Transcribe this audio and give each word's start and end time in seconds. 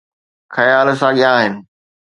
خيال 0.55 0.87
ساڳيا 1.01 1.31
آهن. 1.39 1.53